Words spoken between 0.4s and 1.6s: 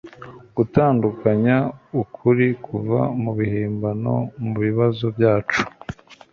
gutandukanya